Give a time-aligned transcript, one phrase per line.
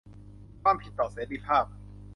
[0.61, 1.65] ความผิดต่อเสรีภาพ